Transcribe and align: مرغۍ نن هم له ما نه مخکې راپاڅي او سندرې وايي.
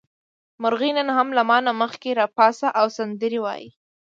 مرغۍ 0.61 0.91
نن 0.97 1.09
هم 1.17 1.27
له 1.37 1.41
ما 1.49 1.57
نه 1.65 1.71
مخکې 1.81 2.09
راپاڅي 2.19 2.67
او 2.79 2.85
سندرې 2.97 3.39
وايي. 3.45 3.69